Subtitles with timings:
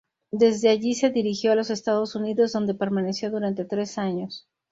[0.31, 4.47] Desde allí se dirigió a los Estados Unidos, donde permaneció durante tres años.